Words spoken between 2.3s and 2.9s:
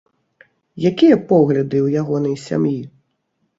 сям'і?